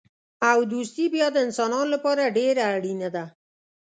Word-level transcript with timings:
او 0.49 0.57
دوستي 0.73 1.05
بیا 1.13 1.27
د 1.33 1.37
انسانانو 1.45 1.91
لپاره 1.95 2.33
ډېره 2.37 2.63
اړینه 2.75 3.09
ده. 3.15 3.25